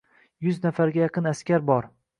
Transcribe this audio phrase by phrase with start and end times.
[0.47, 1.91] yuz nafarga yaqin askar bor.